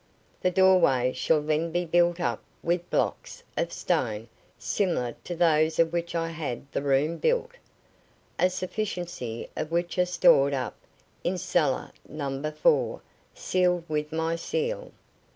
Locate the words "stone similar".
3.71-5.11